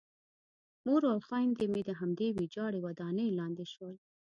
مور 0.85 1.01
او 1.11 1.17
خویندې 1.27 1.65
مې 1.73 1.81
د 1.85 1.89
همدې 1.99 2.27
ویجاړې 2.31 2.79
ودانۍ 2.85 3.29
لاندې 3.39 3.65
شول 3.73 3.95